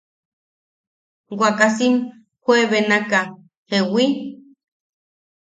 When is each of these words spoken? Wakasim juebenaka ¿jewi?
Wakasim 1.39 1.93
juebenaka 2.43 3.19
¿jewi? 3.69 4.05